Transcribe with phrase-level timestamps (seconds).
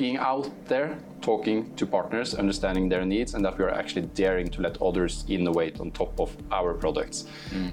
[0.00, 4.48] being out there, talking to partners, understanding their needs, and that we are actually daring
[4.48, 7.26] to let others innovate on top of our products,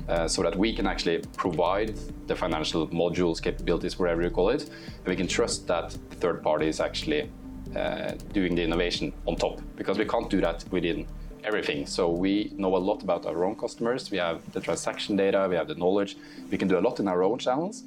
[0.10, 1.94] uh, so that we can actually provide
[2.28, 6.44] the financial modules, capabilities, whatever you call it, and we can trust that the third
[6.44, 7.30] party is actually
[7.78, 11.08] uh, doing the innovation on top, because we can't do that within
[11.48, 11.86] everything.
[11.88, 14.12] So we know a lot about our own customers.
[14.12, 16.18] We have the transaction data, we have the knowledge.
[16.52, 17.84] We can do a lot in our own channels,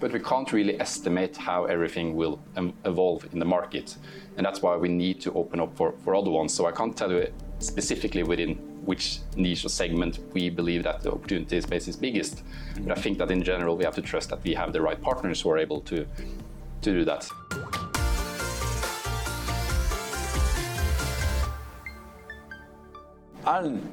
[0.00, 3.96] but we can't really estimate how everything will um, evolve in the market.
[4.36, 6.52] And that's why we need to open up for, for other ones.
[6.52, 7.26] So I can't tell you
[7.60, 12.42] specifically within which niche or segment we believe that the opportunity space is biggest.
[12.80, 15.00] But I think that in general, we have to trust that we have the right
[15.00, 16.06] partners who are able to,
[16.82, 17.28] to do that.
[23.46, 23.86] Erlend,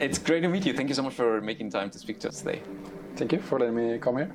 [0.00, 0.72] it's great to meet you.
[0.72, 2.60] Thank you so much for making time to speak to us today.
[3.14, 4.32] Thank you for letting me come here.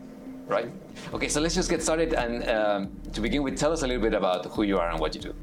[0.47, 0.71] Right.
[1.13, 2.13] Okay, so let's just get started.
[2.13, 4.99] And um, to begin with, tell us a little bit about who you are and
[4.99, 5.35] what you do.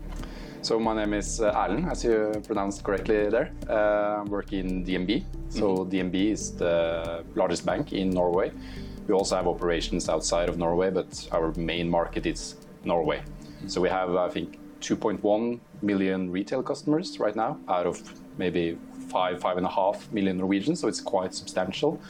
[0.62, 3.52] So my name is uh, Erlend, as you pronounced correctly there.
[3.68, 5.24] Uh, I work in DNB.
[5.50, 8.50] So DNB is the largest bank in Norway.
[9.06, 13.22] We also have operations outside of Norway, but our main market is Norway.
[13.66, 18.00] So we have, I think, 2.1 million retail customers right now, out of
[18.38, 18.78] maybe
[19.16, 20.80] five, five and a half million Norwegians.
[20.80, 22.00] So it's quite substantial,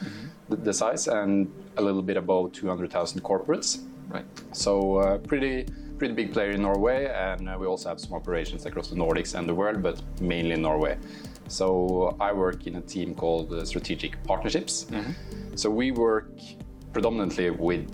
[0.49, 3.69] the, the size, and a little bit above 200,000 corporates.
[4.09, 4.25] Right.
[4.51, 5.65] So uh, pretty
[5.97, 9.35] pretty big player in Norway, and uh, we also have some operations across the Nordics
[9.37, 10.97] and the world, but mainly in Norway.
[11.47, 14.87] So I work in a team called uh, Strategic Partnerships.
[15.55, 16.31] So we work
[16.93, 17.93] predominantly with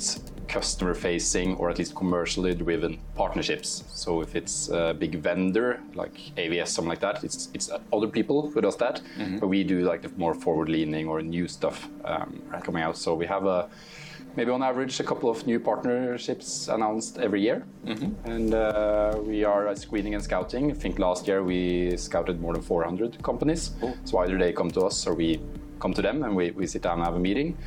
[0.50, 3.84] customer-facing or at least commercially driven partnerships.
[3.94, 8.50] So if it's a big vendor like AVS, something like that, it's it's other people
[8.52, 9.02] who does that,
[9.40, 12.98] but we do like the more forward-leaning or new stuff um, coming out.
[12.98, 13.70] So we have a
[14.36, 17.64] maybe on average a couple of new partnerships announced every year.
[18.26, 20.72] And uh, we are uh, screening and scouting.
[20.72, 23.72] I think last year we scouted more than 400 companies.
[24.06, 25.40] So either they come to us or we
[25.80, 27.58] come to them and we, we sit down and have a meeting.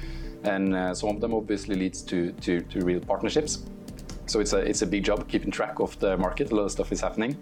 [0.44, 3.64] And uh, some of them obviously leads to, to, to real partnerships.
[4.26, 6.50] So it's a, it's a big job keeping track of the market.
[6.50, 7.36] A lot of stuff is happening.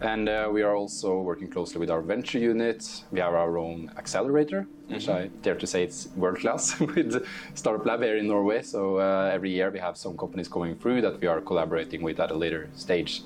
[0.00, 3.04] And uh, we are also working closely with our venture unit.
[3.10, 7.84] We have our own accelerator, which I dare to say it's world class with Startup
[7.84, 8.62] Lab here in Norway.
[8.62, 12.18] So uh, every year we have some companies going through that we are collaborating with
[12.18, 13.22] at a later stage.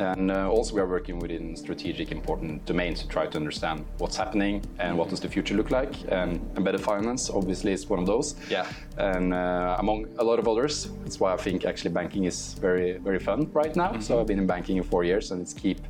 [0.00, 4.16] And uh, also we are working within strategic important domains to try to understand what's
[4.16, 5.92] happening and what does the future look like.
[6.08, 8.34] And embedded finance obviously is one of those.
[8.48, 8.66] Yeah.
[8.96, 12.98] And uh, among a lot of others, that's why I think actually banking is very
[12.98, 13.98] very fun right now.
[14.00, 15.80] So I've been in banking in four years, and it's keep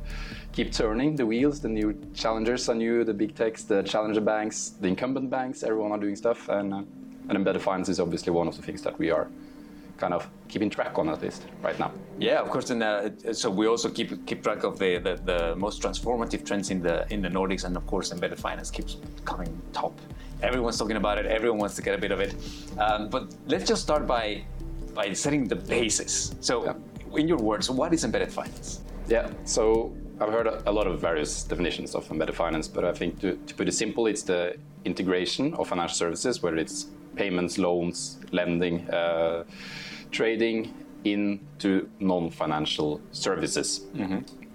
[0.51, 1.61] keep turning the wheels.
[1.61, 5.63] The new challengers are new, the big techs, the challenger banks, the incumbent banks.
[5.63, 6.81] Everyone are doing stuff, and uh,
[7.29, 9.27] and embedded finance is obviously one of the things that we are
[10.01, 11.91] kind of keeping track on at least right now.
[12.19, 12.71] Yeah, of course.
[12.73, 16.67] And uh, so we also keep keep track of the, the, the most transformative trends
[16.73, 18.97] in the in the Nordics, and of course, embedded finance keeps
[19.31, 19.93] coming top.
[20.49, 21.25] Everyone's talking about it.
[21.37, 22.33] Everyone wants to get a bit of it.
[22.85, 23.23] Um, but
[23.53, 24.25] let's just start by
[24.99, 26.13] by setting the basis.
[26.47, 26.53] So,
[27.21, 28.81] in your words, what is embedded finance?
[29.07, 32.93] Yeah, so I've heard a, a lot of various definitions of embedded finance, but I
[32.99, 34.41] think to, to put it simple, it's the
[34.85, 39.43] integration of financial services, whether it's payments, loans, lending, uh,
[40.11, 40.73] trading
[41.03, 43.81] into non-financial services.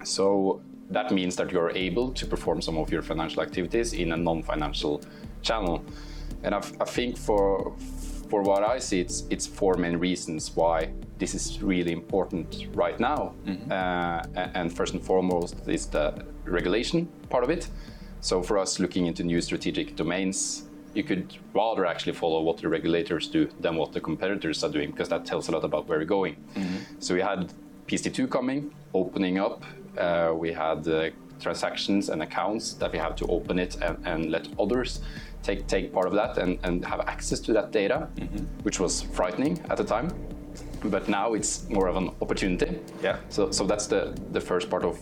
[0.03, 4.17] So that means that you're able to perform some of your financial activities in a
[4.17, 5.01] non-financial
[5.41, 5.83] channel.
[6.43, 7.73] And I, I think for
[8.29, 12.99] for what I see, it's it's four main reasons why this is really important right
[12.99, 13.33] now.
[13.71, 16.13] Uh, and first and foremost is the
[16.45, 17.69] regulation part of it.
[18.19, 20.66] So for us, looking into new strategic domains,
[20.97, 24.89] you could rather actually follow what the regulators do than what the competitors are doing,
[24.91, 26.35] because that tells a lot about where we're going.
[26.99, 27.53] So we had
[27.87, 29.63] PSD2 coming, opening up.
[29.97, 31.09] Uh, we had uh,
[31.39, 35.01] transactions and accounts that we have to open it and, and let others
[35.43, 38.07] take take part of that and, and have access to that data,
[38.63, 40.11] which was frightening at the time.
[40.83, 42.79] But now it's more of an opportunity.
[43.03, 43.17] Yeah.
[43.29, 44.97] So, so that's the, the first part of,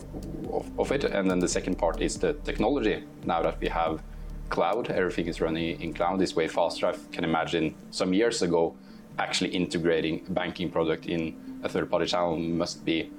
[0.50, 1.04] of, of it.
[1.04, 3.04] And then the second part is the technology.
[3.24, 4.02] Now that we have
[4.48, 6.86] cloud, everything is running in cloud, is way faster.
[6.88, 8.74] I can imagine some years ago,
[9.18, 13.10] actually integrating a banking product in a third party channel must be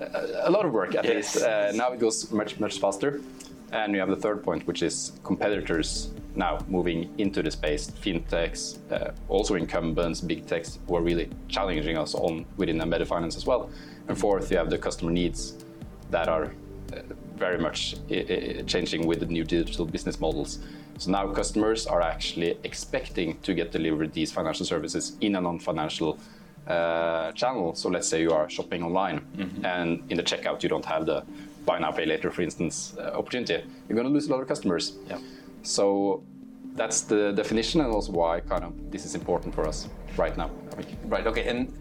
[0.00, 1.34] a, a lot of work at Yes.
[1.34, 1.46] least.
[1.46, 3.20] Uh, now it goes much, much faster.
[3.72, 8.78] And you have the third point, which is competitors now moving into the space, fintechs,
[8.90, 13.46] uh, also incumbents, big techs who are really challenging us on within embedded finance as
[13.46, 13.70] well.
[14.08, 15.54] And fourth, you have the customer needs
[16.10, 16.50] that are uh,
[17.40, 20.50] very much uh, uh, changing with the new digital business models.
[20.98, 26.18] So now customers are actually expecting to get delivered these financial services in a non-financial
[26.66, 27.74] uh, channel.
[27.74, 29.18] So let's say you are shopping online
[29.64, 31.24] and in the checkout you don't have the
[31.64, 33.58] buy now pay later, for instance, uh, opportunity.
[33.88, 34.84] You're going to lose a lot of customers.
[35.08, 35.18] Yeah.
[35.62, 36.22] So
[36.74, 40.50] that's the definition and also why kind of this is important for us right now.
[41.04, 41.26] Right.
[41.26, 41.44] Okay.
[41.48, 41.72] And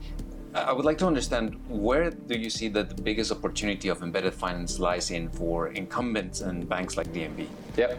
[0.54, 4.34] I would like to understand where do you see that the biggest opportunity of embedded
[4.34, 7.48] finance lies in for incumbents and banks like DNB?
[7.78, 7.96] Yeah.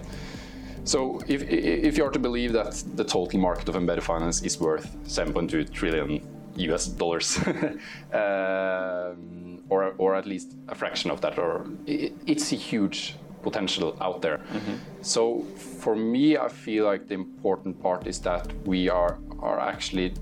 [0.84, 4.58] So if, if you are to believe that the total market of embedded finance is
[4.58, 6.26] worth 7.2 trillion
[6.56, 7.38] US dollars,
[8.12, 13.96] um, or, or at least a fraction of that, or it, it's a huge potential
[14.00, 14.40] out there.
[15.02, 20.14] So for me, I feel like the important part is that we are, are actually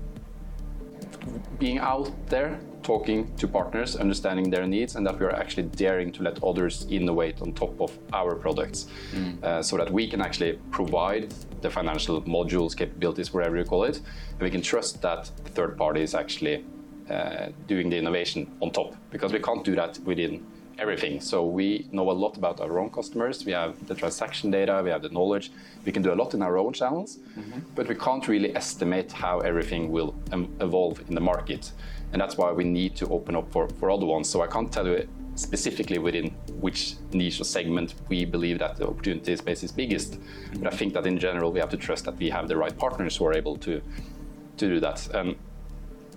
[1.57, 6.11] being out there talking to partners, understanding their needs, and that we are actually daring
[6.13, 8.87] to let others innovate on top of our products.
[9.43, 13.97] Uh, so that we can actually provide the financial modules, capabilities, whatever you call it,
[13.97, 16.65] and we can trust that the third party is actually
[17.09, 20.45] uh, doing the innovation on top because we can't do that within
[20.79, 21.19] everything.
[21.21, 23.45] So we know a lot about our own customers.
[23.45, 25.51] We have the transaction data, we have the knowledge.
[25.85, 27.19] We can do a lot in our own channels,
[27.75, 31.71] but we can't really estimate how everything will um, evolve in the market.
[32.11, 34.29] And that's why we need to open up for, for other ones.
[34.29, 38.87] So I can't tell you specifically within which niche or segment we believe that the
[38.87, 40.19] opportunity space is biggest.
[40.59, 42.75] But I think that in general, we have to trust that we have the right
[42.77, 43.81] partners who are able to,
[44.57, 45.07] to do that.
[45.13, 45.35] And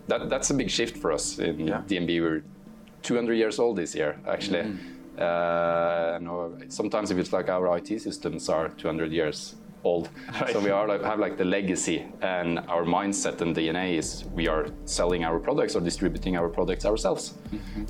[0.09, 1.83] that, that's a big shift for us in Yeah.
[1.87, 2.21] DNB.
[2.21, 2.43] We're
[3.03, 4.63] 200 years old this year, actually.
[4.63, 4.93] Mm-hmm.
[5.19, 10.09] Uh, no, uh, sometimes it feels like our IT systems are 200 years old.
[10.53, 14.49] So we are like, have like the legacy and our mindset and DNA is we
[14.49, 17.35] are selling our products or distributing our products ourselves.
[17.53, 17.85] Mm-hmm.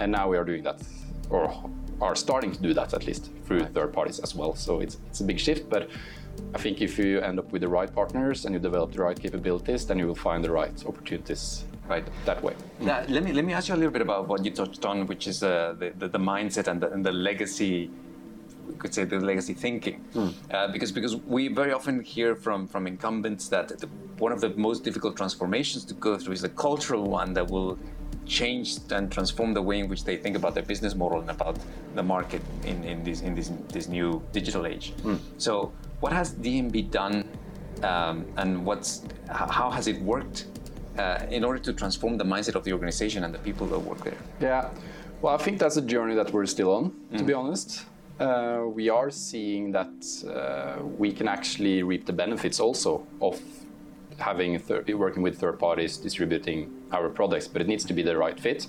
[0.00, 0.82] And now we are doing that,
[1.30, 1.70] or
[2.00, 4.54] are starting to do that at least through third parties as well.
[4.54, 5.88] So it's, it's a big shift, but
[6.54, 9.18] I think if you end up with the right partners and you develop the right
[9.18, 12.06] capabilities, then you will find the right opportunities Right.
[12.24, 12.54] that way.
[12.80, 15.06] Now, let me let me ask you a little bit about what you touched on,
[15.06, 17.90] which is uh, the, the the mindset and the, and the legacy.
[18.68, 20.04] We could say the legacy thinking,
[20.50, 23.86] uh, because because we very often hear from from incumbents that the,
[24.18, 27.78] one of the most difficult transformations to go through is the cultural one that will
[28.26, 31.56] change and transform the way in which they think about their business model and about
[31.94, 34.92] the market in, in this in this this new digital age.
[35.38, 37.28] So, what has DNB done,
[37.84, 40.46] um, and what's how has it worked
[40.98, 44.02] uh, in order to transform the mindset of the organization and the people that work
[44.04, 44.18] there.
[44.40, 44.70] Yeah,
[45.22, 47.86] well, I think that's a journey that we're still on, to be honest.
[48.20, 49.92] Uh, we are seeing that
[50.26, 53.40] uh, we can actually reap the benefits also of
[54.18, 54.58] having
[54.94, 58.66] working with third parties distributing our products, but it needs to be the right fit.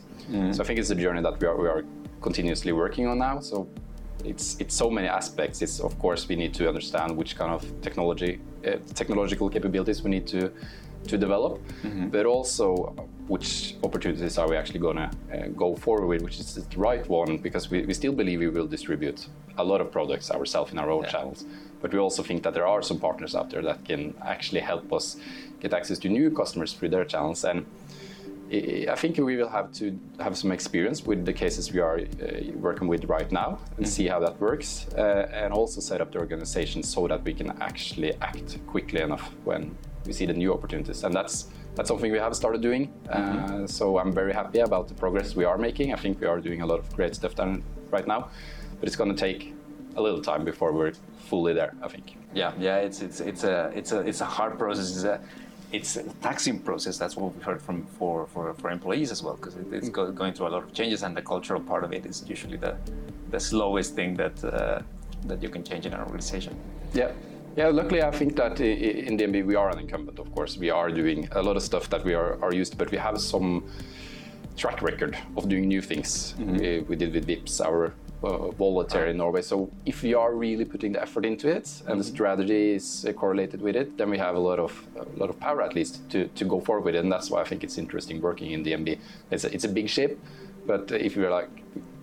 [0.52, 1.86] So I think it's a journey that we are, we are
[2.22, 3.40] continuously working on now.
[3.40, 3.68] So
[4.26, 5.62] it's it's so many aspects.
[5.62, 10.10] It's of course we need to understand which kind of technology uh, technological capabilities we
[10.10, 10.52] need to
[11.08, 11.62] to develop,
[12.12, 12.94] but also
[13.28, 17.08] which opportunities are we actually going to uh, go forward with, which is the right
[17.10, 19.28] one, because we, we still believe we will distribute
[19.58, 21.46] a lot of products ourselves in our own channels.
[21.82, 24.94] But we also think that there are some partners out there that can actually help
[24.94, 25.18] us
[25.60, 27.44] get access to new customers through their channels.
[27.44, 27.66] And
[28.50, 32.52] I think we will have to have some experience with the cases we are uh,
[32.56, 36.20] working with right now and see how that works, uh, and also set up the
[36.20, 39.76] organization so that we can actually act quickly enough when
[40.08, 41.04] we see the new opportunities.
[41.04, 42.92] And that's that's something we have started doing.
[43.10, 45.94] Uh, so I'm very happy about the progress we are making.
[45.94, 48.30] I think we are doing a lot of great stuff done right now,
[48.80, 49.54] but it's going to take
[49.96, 50.94] a little time before we're
[51.30, 51.74] fully there.
[51.84, 52.16] I think.
[52.34, 54.96] Yeah, yeah, it's it's it's a it's a it's a hard process.
[54.96, 55.20] It's a
[55.72, 56.98] it's a taxing process.
[56.98, 60.12] That's what we've heard from for for, for employees as well, because it, it's go,
[60.12, 62.76] going through a lot of changes, and the cultural part of it is usually the
[63.30, 64.82] the slowest thing that uh,
[65.26, 66.56] that you can change in an organization.
[66.94, 67.12] Yeah.
[67.58, 70.58] Yeah, luckily I think that in DNB we are an incumbent, of course.
[70.58, 73.00] We are doing a lot of stuff that we are, are used to, but we
[73.00, 73.66] have some
[74.56, 76.36] track record of doing new things.
[76.38, 79.42] We, we did with Vipps, our uh, wallet here in Norway.
[79.42, 83.14] So if we are really putting the effort into it and the strategy is uh,
[83.14, 86.08] correlated with it, then we have a lot of a lot of power at least
[86.12, 87.00] to, to go forward with it.
[87.00, 89.00] And that's why I think it's interesting working in DNB.
[89.32, 90.20] It's a, it's a big ship,
[90.68, 91.50] but if you're like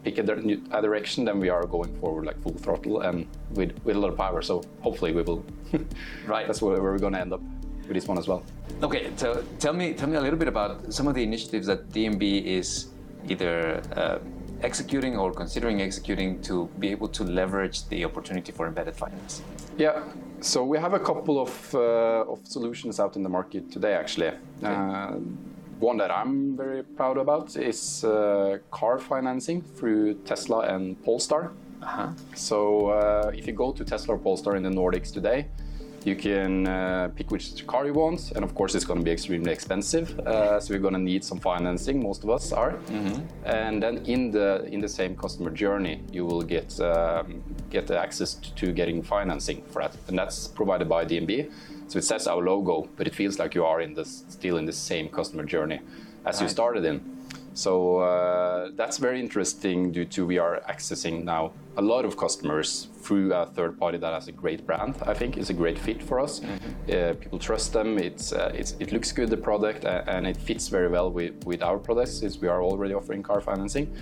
[0.05, 3.73] pick a, dir- a direction, then we are going forward like full throttle and with,
[3.85, 4.43] with a lot of power.
[4.43, 5.45] So hopefully we will.
[6.27, 6.47] Right.
[6.47, 7.41] That's where, where we're going to end up
[7.89, 8.43] with this one as well.
[8.83, 11.91] Okay, so tell me tell me a little bit about some of the initiatives that
[11.91, 12.89] DNB is
[13.29, 14.19] either uh,
[14.63, 19.43] executing or considering executing to be able to leverage the opportunity for embedded finance.
[19.77, 20.03] Yeah.
[20.41, 24.33] So we have a couple of, uh, of solutions out in the market today, actually.
[24.63, 25.17] Uh,
[25.81, 31.53] one that I'm very proud about is uh, car financing through Tesla and Polestar.
[31.83, 32.09] Uh-huh.
[32.35, 35.47] So uh, if you go to Tesla or Polestar in the Nordics today,
[36.05, 39.11] You can uh, pick which car you want, and of course, it's going to be
[39.11, 40.19] extremely expensive.
[40.21, 42.03] Uh, so we're going to need some financing.
[42.03, 43.23] Most of us are, mm-hmm.
[43.47, 48.35] and then in the in the same customer journey, you will get um, get access
[48.35, 51.51] to getting financing for that, and that's provided by DNB.
[51.89, 54.65] So it says our logo, but it feels like you are in this still in
[54.65, 55.81] the same customer journey
[56.25, 56.43] as right.
[56.43, 57.15] you started in.
[57.55, 62.89] So uh, that's very interesting due to we are accessing now a lot of customers
[63.01, 64.97] through a third party that has a great brand.
[65.07, 66.41] I think it's a great fit for us.
[66.41, 66.91] Mm-hmm.
[66.91, 67.97] Uh, people trust them.
[67.97, 71.63] It's, uh, it's, it looks good the product and it fits very well with, with
[71.63, 73.95] our products since we are already offering car financing.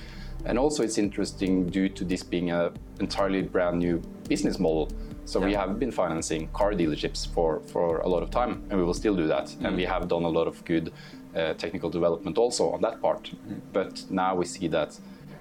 [0.46, 3.98] And also it's interesting due to this being an entirely brand new
[4.28, 4.88] business model.
[5.24, 5.46] So yeah.
[5.46, 8.94] we have been financing car dealerships for, for a lot of time, and we will
[8.94, 9.46] still do that.
[9.46, 9.66] Mm-hmm.
[9.66, 10.92] And we have done a lot of good
[11.34, 13.24] uh, technical development also on that part.
[13.24, 13.54] Mm-hmm.
[13.72, 14.98] But now we see that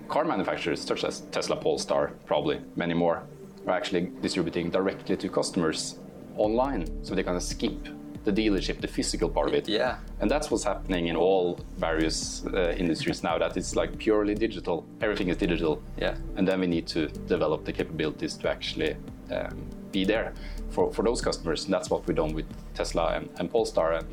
[0.08, 3.24] car manufacturers such as Tesla, Polestar, probably many more,
[3.68, 6.00] are actually distributing directly to customers
[6.38, 7.88] online, so they kind of skip
[8.24, 9.68] the dealership, the physical part of it.
[9.68, 9.98] Yeah.
[10.20, 13.38] And that's what's happening in all various uh, industries now.
[13.40, 14.86] That it's like purely digital.
[15.02, 15.82] Everything is digital.
[15.98, 16.16] Yeah.
[16.36, 18.96] And then we need to develop the capabilities to actually
[19.32, 20.34] um, be there
[20.70, 21.66] for, for those customers.
[21.66, 24.08] And that's what we've done with Tesla and, and Polestar, and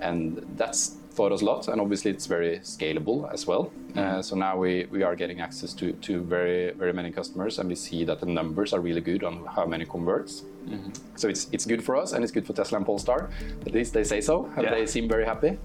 [0.00, 1.68] and that's taught us a lot.
[1.68, 3.64] And obviously, it's very scalable as well.
[3.64, 3.98] Mm-hmm.
[3.98, 7.68] Uh, so now we, we are getting access to, to very very many customers, and
[7.68, 10.44] we see that the numbers are really good on how many converts.
[10.68, 10.90] Mm-hmm.
[11.16, 13.30] So it's it's good for us, and it's good for Tesla and Polestar.
[13.66, 14.74] At least they say so, and yeah.
[14.74, 15.58] they seem very happy.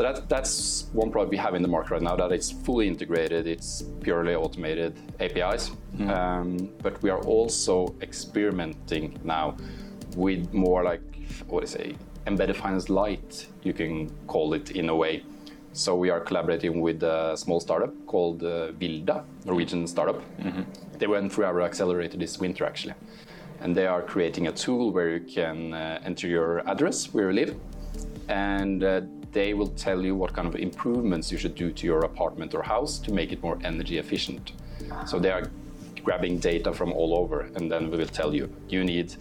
[0.00, 2.88] So that, that's one product we have in the market right now that it's fully
[2.88, 5.72] integrated, it's purely automated APIs.
[5.94, 6.08] Mm-hmm.
[6.08, 9.58] Um, but we are also experimenting now
[10.16, 11.02] with more like,
[11.48, 15.22] what do you say, embedded finance light, you can call it in a way.
[15.74, 20.22] So we are collaborating with a small startup called uh, Vilda, Norwegian startup.
[20.38, 20.62] Mm-hmm.
[20.96, 22.94] They went through our accelerator this winter actually,
[23.60, 27.34] and they are creating a tool where you can uh, enter your address where you
[27.34, 27.54] live,
[28.28, 29.02] and uh,
[29.32, 32.62] they will tell you what kind of improvements you should do to your apartment or
[32.62, 34.52] house to make it more energy efficient.
[35.06, 35.50] So they are
[36.04, 39.14] grabbing data from all over, and then we will tell you you need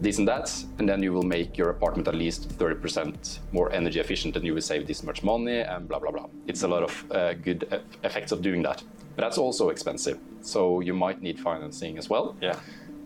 [0.00, 4.00] this and that, and then you will make your apartment at least 30% more energy
[4.00, 6.26] efficient and you will save this much money and blah, blah, blah.
[6.46, 8.82] It's a lot of uh, good effects of doing that.
[9.14, 10.18] But that's also expensive.
[10.40, 12.34] So you might need financing as well.
[12.40, 12.58] Yeah.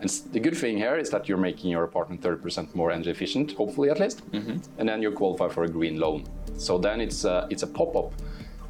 [0.05, 3.53] And the good thing here is that you're making your apartment 30% more energy efficient,
[3.53, 4.59] hopefully at least, mm-hmm.
[4.77, 6.27] and then you qualify for a green loan.
[6.59, 8.13] So then it's a, it's a pop up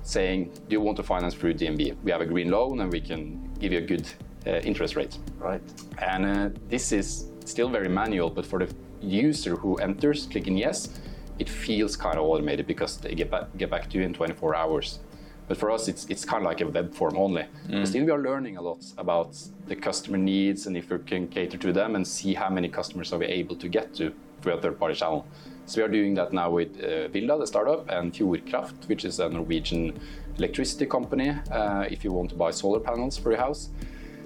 [0.04, 1.96] saying, Do you want to finance through DNB?
[2.04, 4.06] We have a green loan and we can give you a good
[4.46, 5.18] uh, interest rate.
[5.36, 5.60] Right.
[5.98, 11.00] And uh, this is still very manual, but for the user who enters, clicking yes,
[11.40, 14.54] it feels kind of automated because they get back, get back to you in 24
[14.54, 15.00] hours.
[15.46, 17.44] But for us, it's, it's kind of like a web form only.
[17.68, 17.86] Mm.
[17.86, 19.36] Still, we are learning a lot about
[19.66, 23.12] the customer needs and if we can cater to them and see how many customers
[23.12, 25.26] are we able to get to through a third-party channel.
[25.66, 29.18] So we are doing that now with uh, Vilda, the startup, and Fjordkraft, which is
[29.20, 29.98] a Norwegian
[30.36, 31.30] electricity company.
[31.50, 33.70] Uh, if you want to buy solar panels for your house,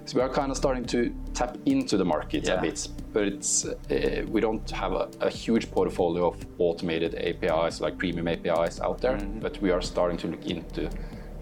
[0.09, 2.55] so we are kind of starting to tap into the market yeah.
[2.55, 7.83] a bit, but it's uh, we don't have a, a, huge portfolio of automated APIs
[7.83, 9.19] like premium APIs out there.
[9.19, 9.41] Mm-hmm.
[9.41, 10.89] But we are starting to look into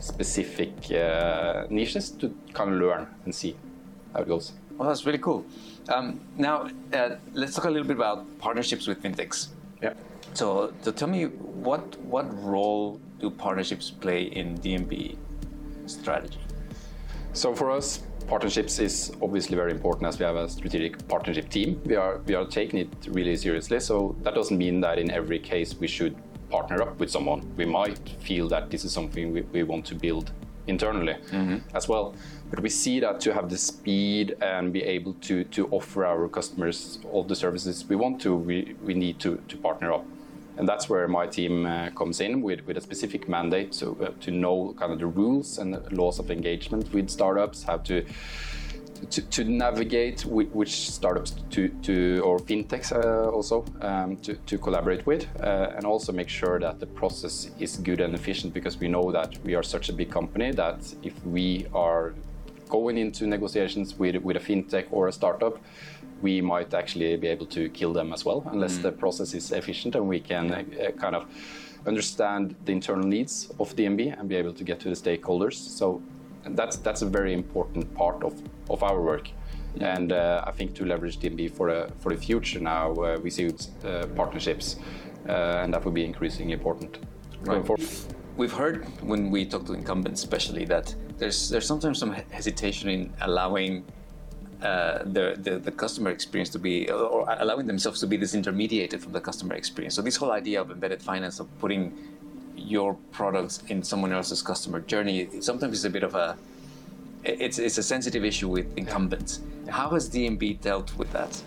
[0.01, 3.57] specific uh, niches to kind of learn and see
[4.13, 4.53] how it goes.
[4.77, 5.47] Well, that's really cool.
[5.89, 9.51] Um, now, uh, let's talk a little bit about partnerships with fintechs.
[9.81, 9.95] Yeah.
[10.35, 15.17] So, so tell me what what role do partnerships play in DNB
[15.87, 16.41] strategy?
[17.33, 21.81] So for us, partnerships is obviously very important as we have a strategic partnership team.
[21.85, 23.81] We are we are taking it really seriously.
[23.81, 26.17] So that doesn't mean that in every case we should
[26.51, 27.41] partner up with someone.
[27.57, 30.33] We might feel that this is something we, we want to build
[30.67, 31.59] internally mm-hmm.
[31.77, 32.15] as well.
[32.51, 36.29] But we see that to have the speed and be able to to offer our
[36.29, 40.05] customers all the services we want to, we, we need to, to partner up.
[40.59, 44.11] And that's where my team uh, comes in with, with a specific mandate to, uh,
[44.21, 48.05] to know kind of the rules and the laws of engagement with startups, how to
[49.11, 55.05] to, to navigate which startups to, to or fintechs uh, also um, to, to collaborate
[55.07, 58.89] with, uh, and also make sure that the process is good and efficient because we
[58.89, 62.15] know that we are such a big company that if we are
[62.69, 65.59] going into negotiations with, with a fintech or a startup,
[66.23, 68.83] we might actually be able to kill them as well, unless mm.
[68.83, 71.27] the process is efficient and we can uh, kind of
[71.87, 75.55] understand the internal needs of DNB and be able to get to the stakeholders.
[75.55, 76.03] So
[76.51, 78.35] that's that's a very important part of,
[78.71, 79.29] of our work.
[79.75, 79.97] Yeah.
[79.97, 83.31] And uh, I think to leverage DNB for a, for the future now, uh, we
[83.31, 83.49] see
[83.85, 84.77] uh, partnerships,
[85.29, 86.99] uh, and that will be increasingly important
[87.47, 87.71] right.
[88.37, 93.13] We've heard when we talk to incumbents, especially, that there's there's sometimes some hesitation in
[93.23, 93.85] allowing
[94.63, 99.13] uh, the, the, the customer experience to be, or allowing themselves to be disintermediated from
[99.13, 99.95] the customer experience.
[99.95, 101.93] So this whole idea of embedded finance, of putting
[102.57, 106.37] your products in someone else's customer journey, sometimes is a bit of a,
[107.25, 109.41] it's, it's a sensitive issue with incumbents.
[109.69, 111.43] How has DNB dealt with that?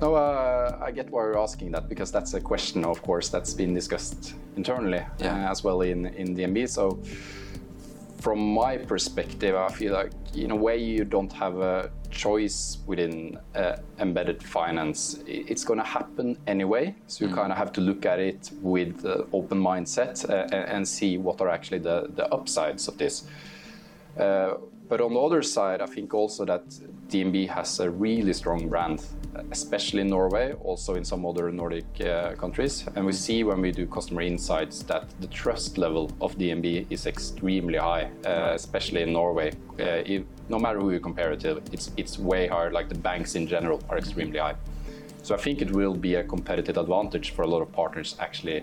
[0.00, 3.54] No, uh, I get why you're asking that because that's a question, of course, that's
[3.54, 5.46] been discussed internally Yeah.
[5.48, 6.68] uh, as well in in DNB.
[6.68, 6.98] So,
[8.22, 13.36] from my perspective, I feel like in a way you don't have a choice within
[13.56, 15.18] uh, embedded finance.
[15.26, 19.04] It's going to happen anyway, so you kind of have to look at it with
[19.04, 23.24] uh, open mindset uh, and, and see what are actually the the upsides of this.
[24.92, 26.68] But on the other side, I think also that
[27.08, 29.02] DNB has a really strong brand,
[29.50, 32.84] especially in Norway, also in some other Nordic uh, countries.
[32.94, 37.06] And we see when we do customer insights that the trust level of DNB is
[37.06, 39.52] extremely high, uh, especially in Norway.
[39.80, 42.98] Uh, if, no matter who you compare it to, it's, it's way higher, like the
[42.98, 44.56] banks in general are extremely high.
[45.22, 48.62] So I think it will be a competitive advantage for a lot of partners actually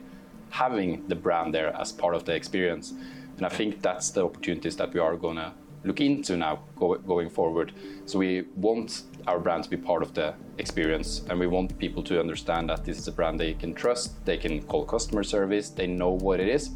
[0.51, 2.93] having the brand there as part of the experience.
[3.38, 6.95] And I think that's the opportunities that we are going to look into now go,
[6.95, 7.71] going forward.
[8.05, 12.03] So we want our brand to be part of the experience and we want people
[12.03, 15.69] to understand that this is a brand they can trust, they can call customer service,
[15.69, 16.71] they know what it is.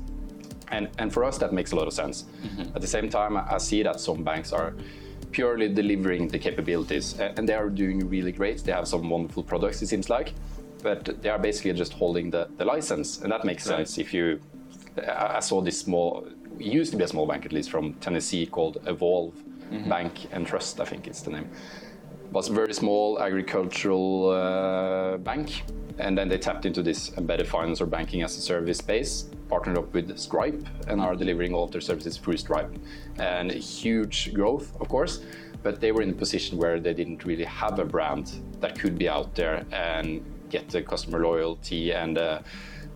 [0.72, 2.26] And, and for us, that makes a lot of sense.
[2.44, 2.76] Mm-hmm.
[2.76, 4.74] At the same time, I see that some banks are
[5.32, 8.64] purely delivering the capabilities and they are doing really great.
[8.64, 10.34] They have some wonderful products, it seems like,
[10.82, 13.22] but they are basically just holding the, the license.
[13.22, 13.78] And that makes Right.
[13.78, 14.40] sense if you.
[15.08, 16.28] I saw this small,
[16.60, 19.34] used to be a small bank at least from Tennessee called Evolve
[19.88, 21.50] Bank and Trust, I think it's the name
[22.34, 25.64] was a very small agricultural uh, bank,
[26.00, 29.78] and then they tapped into this embedded finance or banking as a service space, partnered
[29.78, 32.76] up with Stripe, and are delivering all of their services through Stripe.
[33.20, 35.24] And huge growth, of course,
[35.62, 38.32] but they were in a position where they didn't really have a brand
[38.62, 42.40] that could be out there and get the customer loyalty and uh,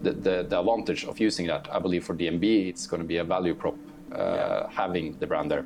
[0.01, 1.67] the, the, the advantage of using that.
[1.71, 3.75] I believe for DNB, it's going to be a value prop
[4.11, 5.65] uh, having the brand there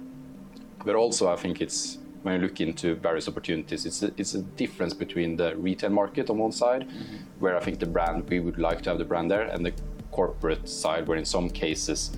[0.86, 4.44] but also I think it's when you look into various opportunities, it's a, it's a
[4.44, 6.88] difference between the retail market on one side,
[7.40, 9.74] where I think the brand we would like to have the brand there, and the
[10.12, 12.12] corporate side, where in some cases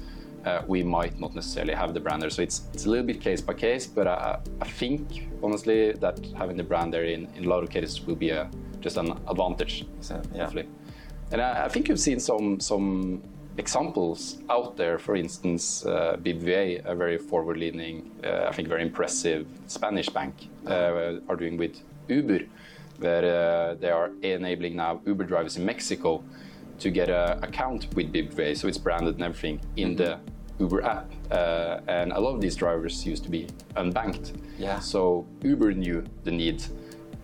[0.43, 2.29] uh, we might not necessarily have the brand there.
[2.29, 6.19] So it's it's a little bit case by case, but I, I think honestly that
[6.38, 8.49] having the brand there in, in a lot of cases will be a
[8.81, 9.85] just an advantage.
[10.01, 10.41] So, yeah.
[10.41, 10.67] hopefully.
[11.33, 13.21] And I, I think you've seen some some
[13.57, 14.97] examples out there.
[14.97, 20.33] For instance, uh, BBVA, a very forward-leaning, uh, I think very impressive Spanish bank,
[20.65, 21.75] uh, are doing with
[22.07, 22.39] Uber,
[22.99, 26.23] where uh, they are enabling now Uber drivers in Mexico
[26.79, 30.19] to get an account with BBVA, so it's branded and everything in the
[30.59, 31.11] Uber app.
[31.31, 34.33] Uh, and a lot of these drivers used to be unbanked.
[34.57, 34.79] Yeah.
[34.79, 36.63] So Uber knew the need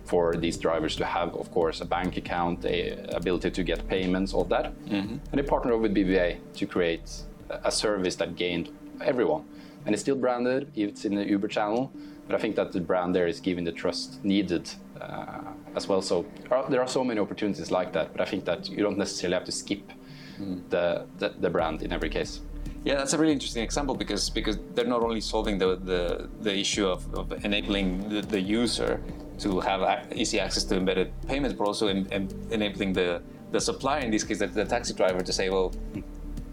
[0.04, 4.32] for these drivers to have, of course, a bank account, a ability to get payments,
[4.34, 4.66] all that.
[4.86, 5.16] Mm-hmm.
[5.30, 7.10] And they partnered up with BBVA to create
[7.48, 9.44] a- service that gained everyone.
[9.86, 11.92] And it's still branded, it's in the Uber channel,
[12.26, 15.40] but I think that the brand there is giving the trust needed uh,
[15.74, 16.02] as well.
[16.02, 18.98] So uh, there are- so many opportunities like that, but I think that you don't
[18.98, 19.92] necessarily have to skip
[20.38, 20.68] mm.
[20.70, 22.40] the, the, the brand in every case.
[22.84, 26.56] Yeah, that's a really interesting example because because they're not only solving the the, the
[26.56, 29.02] issue of, of enabling the, the user
[29.40, 34.00] to have easy access to embedded payments, but also en- en- enabling the the supplier
[34.00, 35.72] in this case, the, the taxi driver, to say, well,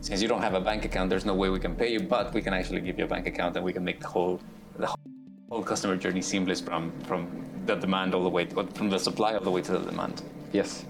[0.02, 2.34] since you don't have a bank account, there's no way we can pay you, but
[2.34, 4.40] we can actually give you a bank account and we can make the whole
[4.78, 4.88] the
[5.50, 7.28] whole customer journey seamless from from
[7.66, 10.24] the demand all the way from the supply all the way to the demand.
[10.52, 10.86] Yes.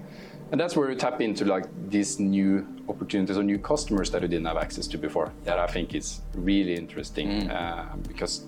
[0.50, 4.28] And that's where we tap into like this new opportunities or new customers that we
[4.28, 5.32] didn't have access to before.
[5.44, 8.46] That I think is really interesting uh, because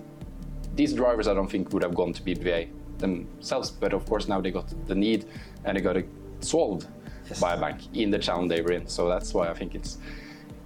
[0.75, 4.41] these drivers I don't think would have gone to BBVA themselves, but of course now
[4.41, 5.27] they got the need
[5.65, 6.09] and they got it
[6.41, 6.87] solved
[7.41, 8.87] by a bank in the channel they were in.
[8.87, 9.99] So that's why I think it's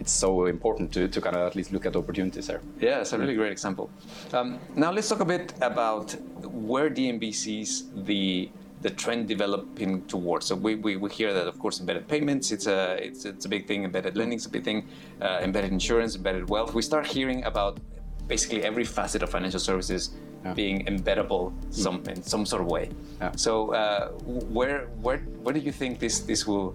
[0.01, 2.61] it's so important to, to kind of at least look at opportunities there.
[2.81, 3.91] Yeah, it's a really great example.
[4.33, 8.51] Um, now let's talk a bit about where DNB sees the
[8.85, 10.45] the trend developing towards.
[10.47, 13.49] So we, we, we hear that of course embedded payments it's a it's, it's a
[13.49, 13.83] big thing.
[13.85, 14.79] Embedded lending is a big thing.
[15.23, 16.75] Uh, embedded insurance, embedded wealth.
[16.75, 17.81] We start hearing about
[18.29, 20.03] basically every facet of financial services
[20.45, 20.55] Yeah.
[20.55, 22.85] being embeddable some in some sort of way.
[23.21, 23.33] Yeah.
[23.45, 24.09] So uh,
[24.57, 26.69] where where where do you think this this will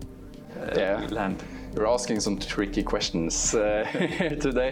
[0.58, 1.08] uh, Yeah.
[1.19, 1.38] land?
[1.76, 3.86] You're asking some tricky questions uh,
[4.45, 4.72] today.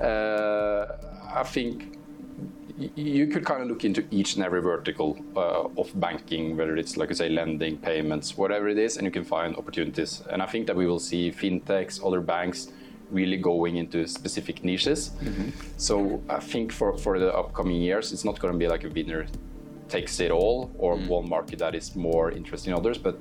[0.00, 0.82] Uh,
[1.40, 1.97] I think
[2.78, 6.96] you could kind of look into each and every vertical uh, of banking, whether it's
[6.96, 10.22] like you say lending, payments, whatever it is, and you can find opportunities.
[10.30, 12.68] And I think that we will see fintechs, other banks
[13.10, 15.10] really going into specific niches.
[15.76, 18.88] So I think for, for the upcoming years, it's not going to be like a
[18.88, 19.26] winner
[19.88, 22.98] takes it all or one market that is more interesting than others.
[22.98, 23.18] But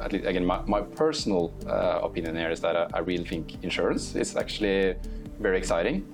[0.00, 3.62] at least, again, my, my personal uh, opinion here is that I, I really think
[3.62, 4.96] insurance is actually
[5.40, 6.04] very exciting.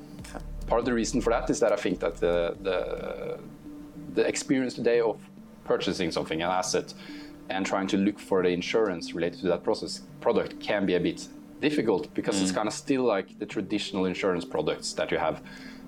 [0.71, 3.41] Part of the reason for that is that I think that the, the,
[4.15, 5.19] the experience today of
[5.65, 6.95] purchasing something, an asset,
[7.49, 11.01] and trying to look for the insurance related to that process product can be a
[11.01, 11.27] bit
[11.61, 15.43] difficult because it's kind of still like the traditional insurance products that you have.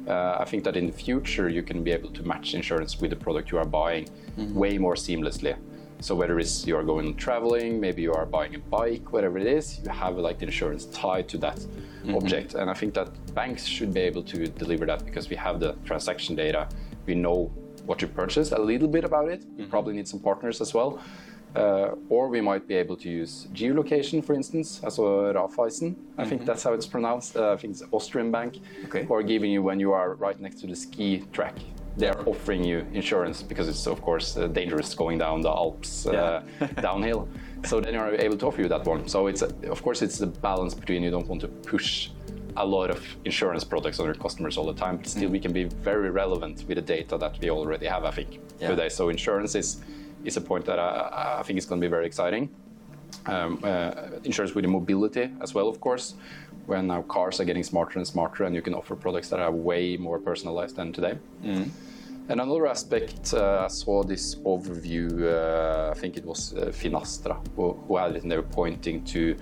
[0.09, 3.11] Uh, I think that in the future you can be able to match insurance with
[3.11, 5.57] the product you are buying way more seamlessly.
[6.03, 9.47] So whether it's you are going traveling, maybe you are buying a bike, whatever it
[9.47, 11.65] is, you have like the insurance tied to that
[12.13, 12.55] object.
[12.55, 15.77] And I think that banks should be able to deliver that because we have the
[15.85, 16.69] transaction data.
[17.07, 17.53] We know
[17.87, 19.45] what you purchased, a little bit about it.
[19.57, 20.99] We probably need some partners as well.
[21.55, 25.95] Uh, or we might be able to use geolocation, for instance, also Raiffeisen.
[26.19, 27.37] I think that's how it's pronounced.
[27.37, 29.05] Uh, I think it's Austrian bank, Okay.
[29.05, 31.55] who are giving you when you are right next to the ski track.
[31.97, 36.07] They are offering you insurance because it's of course uh, dangerous going down the Alps
[36.07, 36.43] uh,
[36.81, 37.29] downhill.
[37.65, 39.09] So then you're able to offer you that one.
[39.09, 42.11] So it's a, of course it's the balance between you don't want to push
[42.57, 45.53] a lot of insurance products on your customers all the time, but still we can
[45.53, 48.05] be very relevant with the data that we already have.
[48.05, 48.69] I think Yeah.
[48.69, 48.89] today.
[48.89, 49.81] So insurance is
[50.25, 52.49] is a point that I, I think is going to be very exciting.
[53.27, 53.91] Um, uh,
[54.25, 56.15] insurance with the mobility as well, of course,
[56.67, 59.51] when now cars are getting smarter and smarter, and you can offer products that are
[59.51, 61.19] way more personalized than today.
[62.29, 65.09] And another aspect, uh, I saw this overview.
[65.25, 69.05] Uh, I think it was uh, Finastra who, who had it, and they were pointing
[69.07, 69.37] to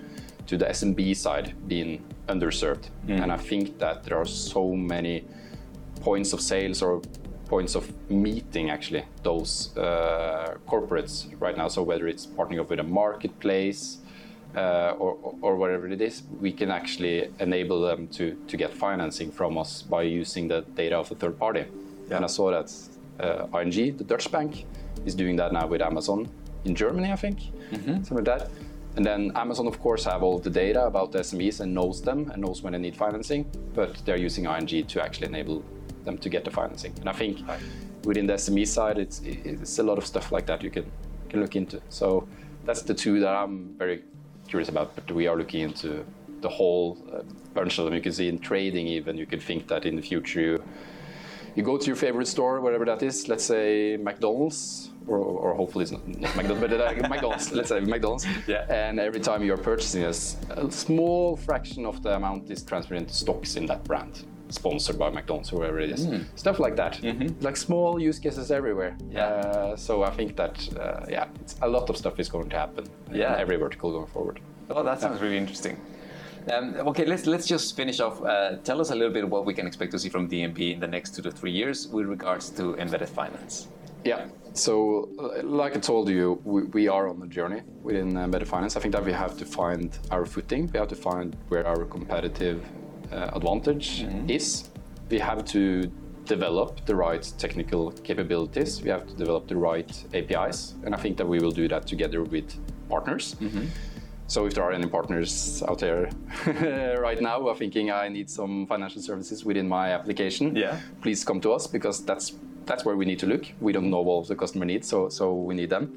[0.47, 2.91] to the SMB side being underserved.
[3.23, 5.25] And I think that there are so many
[6.01, 7.03] points of sales or
[7.47, 11.69] points of meeting actually those uh, corporates right now.
[11.69, 13.99] So whether it's partnering up with a marketplace
[14.57, 19.31] uh, or, or whatever it is, we can actually enable them to, to get financing
[19.31, 21.65] from us by using the data of a third party.
[22.11, 22.73] And I saw that
[23.21, 24.67] uh, ING, the Dutch bank,
[25.07, 26.29] is doing that now with Amazon
[26.65, 27.39] in Germany, I think,
[28.05, 28.51] something like that.
[28.97, 32.31] And then Amazon, of course, have all the data about the SMEs and knows them
[32.31, 35.63] and knows when they need financing, but they're using ING to actually enable
[36.05, 36.93] them to get the financing.
[36.99, 37.39] And I think
[38.05, 40.91] within the SME side, it's, it's a lot of stuff like that you can,
[41.29, 41.81] can look into.
[41.89, 42.27] So
[42.65, 44.03] that's the two that I'm very
[44.51, 46.05] curious about, but we are looking into
[46.41, 47.23] the whole uh,
[47.55, 47.95] bunch of them.
[47.95, 50.65] You can see in trading even, you can think that in the future you,
[51.55, 55.83] you go to your favorite store, whatever that is, let's say McDonald's, or, or hopefully
[55.85, 58.27] it's not McDonald's, but uh, McDonald's, let's say McDonald's.
[58.47, 58.67] Yeah.
[58.69, 60.13] And every time you're purchasing a
[60.71, 65.53] small fraction of the amount is transferred into stocks in that brand, sponsored by McDonald's
[65.53, 66.09] or whoever it is.
[66.35, 67.01] Stuff like that.
[67.41, 68.97] Like small use cases everywhere.
[69.11, 69.27] Yeah.
[69.27, 72.57] Uh, so I think that, uh, yeah, it's, a lot of stuff is going to
[72.59, 73.35] happen Yeah.
[73.35, 74.41] in every vertical going forward.
[74.71, 75.77] Oh, that sounds really interesting.
[76.53, 78.23] Um, okay, let's let's just finish off.
[78.23, 80.81] Uh, tell us a little bit what we can expect to see from DNB in
[80.81, 83.69] the next two to three years with regards to embedded finance.
[84.05, 84.29] Yeah.
[84.55, 88.75] So, uh, like I told you, we, we are on a journey within embedded finance.
[88.77, 90.71] I think that we have to find our footing.
[90.73, 92.65] We have to find where our competitive
[93.13, 94.69] uh, advantage is.
[95.11, 95.91] We have to
[96.25, 98.83] develop the right technical capabilities.
[98.83, 101.87] We have to develop the right APIs, and I think that we will do that
[101.87, 102.55] together with
[102.89, 103.37] partners.
[104.29, 106.09] So if there are any partners out there
[107.03, 110.79] right now who are thinking I need some financial services within my application, Yeah.
[111.03, 113.45] please come to us because that's that's where we need to look.
[113.61, 115.89] We don't know what the customer needs, so so we need them,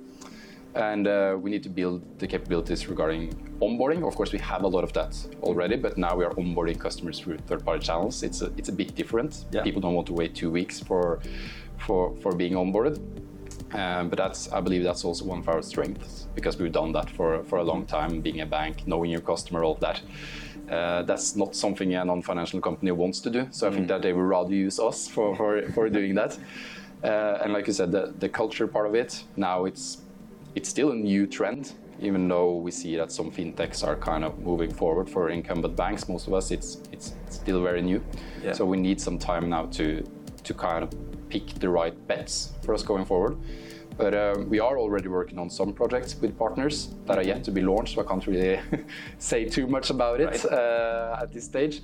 [0.75, 4.07] and uh, we need to build the capabilities regarding onboarding.
[4.07, 7.19] Of course, we have a lot of that already, but now we are onboarding customers
[7.19, 8.23] through third-party channels.
[8.23, 9.45] It's a it's a bit different.
[9.51, 9.63] Yeah.
[9.63, 11.19] People don't want to wait two weeks for
[11.77, 12.99] for for being onboarded.
[13.73, 17.09] Um, but that's, I believe that's also one of our strengths because we've done that
[17.09, 19.99] for, for a long time, being a bank, knowing your customer, all that.
[20.69, 23.47] Uh, that's not something a non-financial company wants to do.
[23.49, 26.37] So I think that they would rather use us for, for, for doing that.
[27.03, 30.02] Uh, and like you said, the, the culture part of it, now it's,
[30.55, 34.39] it's still a new trend, even though we see that some fintechs are kind of
[34.39, 36.07] moving forward for incumbent banks.
[36.09, 38.03] Most of us, it's, it's still very new.
[38.43, 38.53] Yeah.
[38.53, 40.03] So we need some time now to,
[40.43, 40.93] to kind of
[41.29, 43.37] pick the right bets for us going forward.
[43.95, 47.51] But um, we are already working on some projects with partners that are yet to
[47.51, 48.59] be launched, so I can't really
[49.19, 50.45] say too much about it Right.
[50.45, 51.81] uh, at this stage.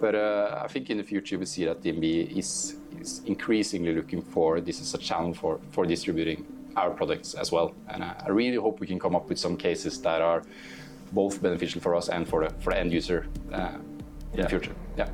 [0.00, 4.22] But uh, I think in the future we see that DNB is, is increasingly looking
[4.22, 6.46] for this as a channel for, for distributing
[6.78, 7.74] our products as well.
[7.88, 10.42] And I, I really hope we can come up with some cases that are
[11.12, 13.72] both beneficial for us and for the, for the end user uh,
[14.32, 14.42] in Yeah.
[14.42, 14.74] the future.
[14.96, 15.08] Yeah.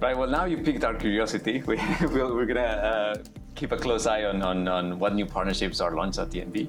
[0.00, 0.16] Right.
[0.16, 1.62] Well, now you piqued our curiosity.
[1.66, 1.76] We,
[2.14, 2.60] we'll, we're gonna
[2.92, 3.14] uh,
[3.54, 6.68] keep a close eye on, on, on what new partnerships are launched at DNB.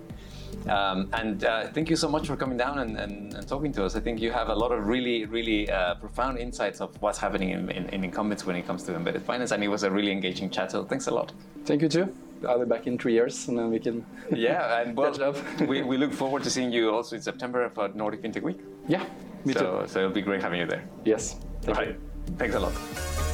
[0.68, 3.84] Um, and uh, thank you so much for coming down and, and, and talking to
[3.86, 3.96] us.
[3.96, 7.50] I think you have a lot of really, really uh, profound insights of what's happening
[7.50, 10.12] in, in, in incumbents when it comes to embedded finance, and it was a really
[10.12, 10.70] engaging chat.
[10.72, 11.32] So thanks a lot.
[11.66, 12.14] Thank you too.
[12.48, 14.06] I'll be back in three years, and then we can.
[14.32, 15.62] Yeah, and well, Catch up.
[15.68, 18.60] we, we look forward to seeing you also in September for Nordic FinTech Week.
[18.88, 19.06] Yeah,
[19.46, 19.88] me so, too.
[19.88, 20.84] so it'll be great having you there.
[21.06, 21.38] Yes.
[21.62, 22.00] Thank right.
[22.38, 23.31] Thanks a lot.